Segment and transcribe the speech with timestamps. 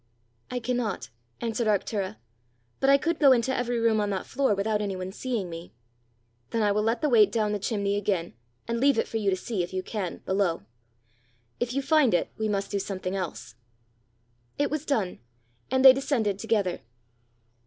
[0.49, 1.09] "I cannot,"
[1.41, 2.17] answered Arctura;
[2.79, 5.73] "but I could go into every room on that floor without anyone seeing me."
[6.49, 8.33] "Then I will let the weight down the chimney again,
[8.67, 10.63] and leave it for you to see, if you can, below.
[11.59, 13.53] If you find it, we must do something else."
[14.57, 15.19] It was done,
[15.69, 16.81] and they descended together.